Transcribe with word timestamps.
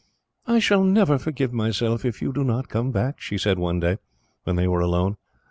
"I 0.47 0.57
shall 0.57 0.83
never 0.83 1.19
forgive 1.19 1.53
myself, 1.53 2.03
if 2.05 2.23
you 2.23 2.33
do 2.33 2.43
not 2.43 2.69
come 2.69 2.89
back," 2.89 3.21
she 3.21 3.37
said 3.37 3.59
one 3.59 3.79
day, 3.79 3.97
when 4.45 4.55
they 4.55 4.67
were 4.67 4.81
alone. 4.81 5.17